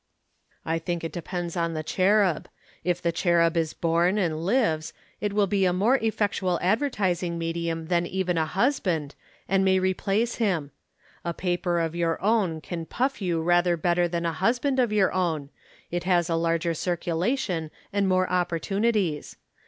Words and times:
"I 0.65 0.79
think 0.79 1.03
it 1.03 1.11
depends 1.11 1.55
on 1.55 1.75
The 1.75 1.83
Cherub. 1.83 2.49
If 2.83 3.03
The 3.03 3.11
Cherub 3.11 3.55
is 3.55 3.73
born 3.75 4.17
and 4.17 4.43
lives, 4.43 4.93
it 5.19 5.31
will 5.31 5.45
be 5.45 5.63
a 5.63 5.73
more 5.73 5.97
effectual 5.97 6.57
advertising 6.59 7.37
medium 7.37 7.85
than 7.85 8.07
even 8.07 8.35
a 8.35 8.47
husband, 8.47 9.13
and 9.47 9.63
may 9.63 9.77
replace 9.77 10.37
him. 10.37 10.71
A 11.23 11.35
paper 11.35 11.79
of 11.79 11.93
your 11.93 12.19
own 12.19 12.61
can 12.61 12.87
puff 12.87 13.21
you 13.21 13.43
rather 13.43 13.77
better 13.77 14.07
than 14.07 14.25
a 14.25 14.33
husband 14.33 14.79
of 14.79 14.91
your 14.91 15.13
own, 15.13 15.49
it 15.91 16.05
has 16.05 16.31
a 16.31 16.35
larger 16.35 16.73
circulation 16.73 17.69
and 17.93 18.07
more 18.07 18.27
opportunities. 18.27 19.35